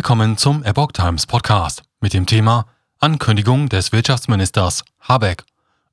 [0.00, 2.64] Willkommen zum Epoch Times Podcast mit dem Thema
[3.00, 5.44] Ankündigung des Wirtschaftsministers Habeck.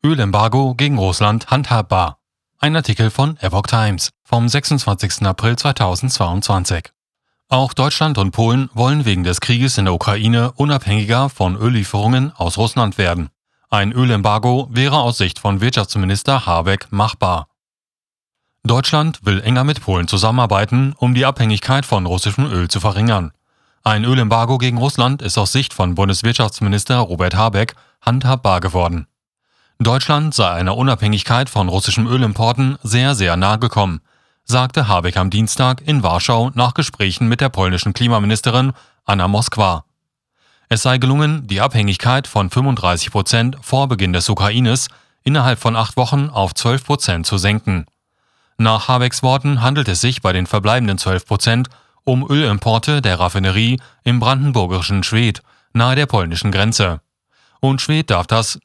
[0.02, 2.18] Ölembargo gegen Russland handhabbar.
[2.58, 5.24] Ein Artikel von Epoch Times vom 26.
[5.24, 6.86] April 2022.
[7.50, 12.58] Auch Deutschland und Polen wollen wegen des Krieges in der Ukraine unabhängiger von Öllieferungen aus
[12.58, 13.30] Russland werden.
[13.70, 17.50] Ein Ölembargo wäre aus Sicht von Wirtschaftsminister Habeck machbar.
[18.64, 23.34] Deutschland will enger mit Polen zusammenarbeiten, um die Abhängigkeit von russischem Öl zu verringern.
[23.88, 29.08] Ein Ölembargo gegen Russland ist aus Sicht von Bundeswirtschaftsminister Robert Habeck handhabbar geworden.
[29.80, 34.02] Deutschland sei einer Unabhängigkeit von russischem Ölimporten sehr, sehr nahe gekommen,
[34.44, 38.74] sagte Habeck am Dienstag in Warschau nach Gesprächen mit der polnischen Klimaministerin
[39.06, 39.86] Anna Moskwa.
[40.68, 44.90] Es sei gelungen, die Abhängigkeit von 35 Prozent vor Beginn des Ukraines
[45.24, 47.86] innerhalb von acht Wochen auf 12 Prozent zu senken.
[48.58, 51.70] Nach Habecks Worten handelt es sich bei den verbleibenden 12 Prozent
[52.08, 55.42] um Ölimporte der Raffinerie im brandenburgischen Schwedt,
[55.74, 57.02] nahe der polnischen Grenze.
[57.60, 58.60] Und Schwedt darf das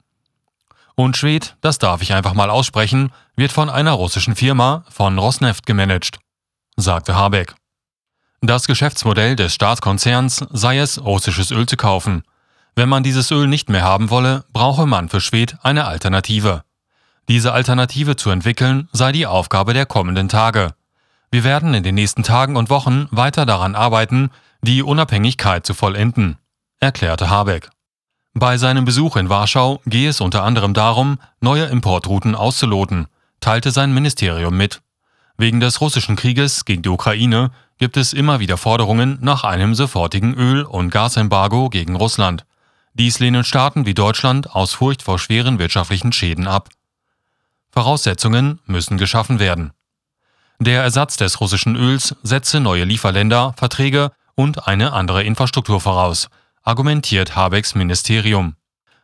[0.94, 5.66] und Schwedt, das darf ich einfach mal aussprechen, wird von einer russischen Firma, von Rosneft
[5.66, 6.18] gemanagt,
[6.76, 7.54] sagte Habeck.
[8.42, 12.22] Das Geschäftsmodell des Staatskonzerns sei es, russisches Öl zu kaufen.
[12.76, 16.62] Wenn man dieses Öl nicht mehr haben wolle, brauche man für Schwedt eine Alternative.
[17.28, 20.74] Diese Alternative zu entwickeln sei die Aufgabe der kommenden Tage.
[21.32, 24.30] Wir werden in den nächsten Tagen und Wochen weiter daran arbeiten,
[24.60, 26.36] die Unabhängigkeit zu vollenden,
[26.78, 27.70] erklärte Habeck.
[28.34, 33.06] Bei seinem Besuch in Warschau gehe es unter anderem darum, neue Importrouten auszuloten,
[33.40, 34.82] teilte sein Ministerium mit.
[35.38, 40.34] Wegen des russischen Krieges gegen die Ukraine gibt es immer wieder Forderungen nach einem sofortigen
[40.34, 42.44] Öl- und Gasembargo gegen Russland.
[42.92, 46.68] Dies lehnen Staaten wie Deutschland aus Furcht vor schweren wirtschaftlichen Schäden ab.
[47.70, 49.72] Voraussetzungen müssen geschaffen werden.
[50.64, 56.28] Der Ersatz des russischen Öls setze neue Lieferländer, Verträge und eine andere Infrastruktur voraus,
[56.62, 58.54] argumentiert Habecks Ministerium.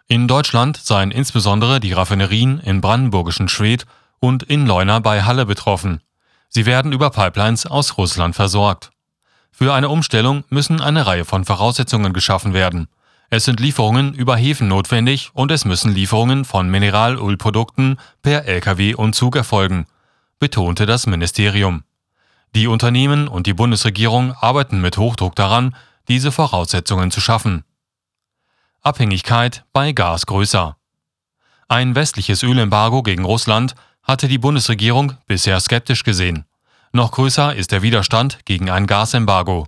[0.06, 3.86] In Deutschland seien insbesondere die Raffinerien im brandenburgischen Schwedt
[4.20, 6.01] und in Leuna bei Halle betroffen.
[6.48, 8.92] Sie werden über Pipelines aus Russland versorgt.
[9.51, 12.86] Für eine Umstellung müssen eine Reihe von Voraussetzungen geschaffen werden.
[13.30, 19.17] Es sind Lieferungen über Häfen notwendig und es müssen Lieferungen von Mineralölprodukten per Lkw und
[19.17, 19.89] Zug erfolgen
[20.39, 21.85] betonte das Ministerium.
[22.55, 25.77] Die Unternehmen und die Bundesregierung arbeiten mit Hochdruck daran,
[26.09, 27.65] diese Voraussetzungen zu schaffen.
[28.81, 30.77] Abhängigkeit bei Gas größer.
[31.69, 36.47] Ein westliches Ölembargo gegen Russland hatte die Bundesregierung bisher skeptisch gesehen.
[36.93, 39.67] Noch größer ist der Widerstand gegen ein Gasembargo.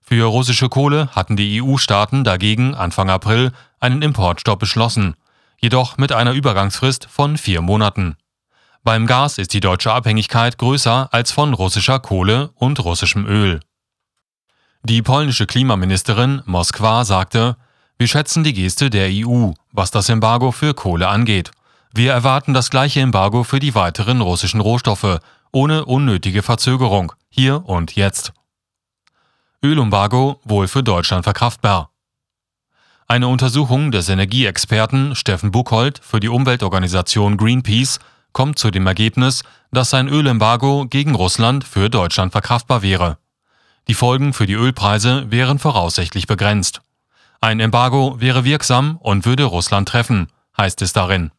[0.00, 5.14] Für russische Kohle hatten die EU-Staaten dagegen Anfang April einen Importstopp beschlossen,
[5.60, 8.16] jedoch mit einer Übergangsfrist von vier Monaten.
[8.84, 13.60] Beim Gas ist die deutsche Abhängigkeit größer als von russischer Kohle und russischem Öl.
[14.82, 17.56] Die polnische Klimaministerin Moskwa sagte,
[17.96, 21.52] wir schätzen die Geste der EU, was das Embargo für Kohle angeht.
[21.94, 25.20] Wir erwarten das gleiche Embargo für die weiteren russischen Rohstoffe,
[25.52, 28.32] ohne unnötige Verzögerung, hier und jetzt.
[29.62, 31.92] Ölembargo wohl für Deutschland verkraftbar.
[33.06, 38.00] Eine Untersuchung des Energieexperten Steffen Buchholz für die Umweltorganisation Greenpeace
[38.32, 43.18] kommt zu dem Ergebnis, dass ein Ölembargo gegen Russland für Deutschland verkraftbar wäre.
[43.88, 46.82] Die Folgen für die Ölpreise wären voraussichtlich begrenzt.
[47.40, 51.32] Ein Embargo wäre wirksam und würde Russland treffen, heißt es darin.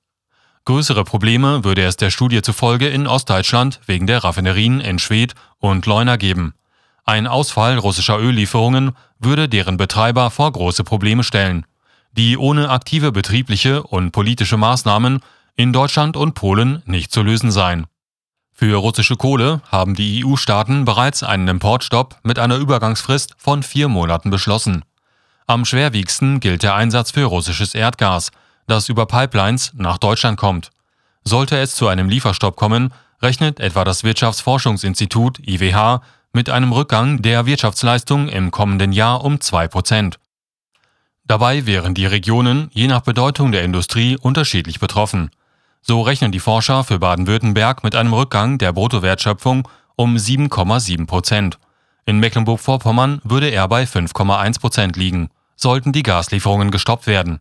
[0.65, 5.85] Größere Probleme würde es der Studie zufolge in Ostdeutschland wegen der Raffinerien in Schwedt und
[5.85, 6.53] Leuna geben.
[7.05, 11.65] Ein Ausfall russischer Öllieferungen würde deren Betreiber vor große Probleme stellen,
[12.13, 15.19] die ohne aktive betriebliche und politische Maßnahmen
[15.55, 17.85] in Deutschland und Polen nicht zu lösen sein.
[18.51, 24.29] Für russische Kohle haben die EU-Staaten bereits einen Importstopp mit einer Übergangsfrist von vier Monaten
[24.29, 24.83] beschlossen.
[25.47, 28.31] Am schwerwiegendsten gilt der Einsatz für russisches Erdgas,
[28.67, 30.69] das über Pipelines nach Deutschland kommt.
[31.23, 37.45] Sollte es zu einem Lieferstopp kommen, rechnet etwa das Wirtschaftsforschungsinstitut IWH mit einem Rückgang der
[37.45, 40.19] Wirtschaftsleistung im kommenden Jahr um zwei Prozent.
[41.25, 45.31] Dabei wären die Regionen je nach Bedeutung der Industrie unterschiedlich betroffen.
[45.85, 51.59] So rechnen die Forscher für Baden-Württemberg mit einem Rückgang der Bruttowertschöpfung um 7,7 Prozent.
[52.05, 57.39] In Mecklenburg-Vorpommern würde er bei 5,1 Prozent liegen, sollten die Gaslieferungen gestoppt werden.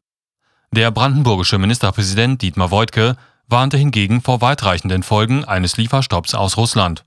[0.72, 3.16] Der brandenburgische Ministerpräsident Dietmar Woidke
[3.46, 7.04] warnte hingegen vor weitreichenden Folgen eines Lieferstopps aus Russland.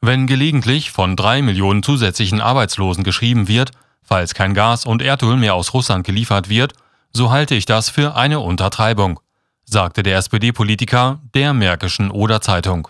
[0.00, 3.70] Wenn gelegentlich von drei Millionen zusätzlichen Arbeitslosen geschrieben wird,
[4.02, 6.72] falls kein Gas und Erdöl mehr aus Russland geliefert wird,
[7.12, 9.20] so halte ich das für eine Untertreibung
[9.70, 12.88] sagte der SPD-Politiker der Märkischen Oder Zeitung.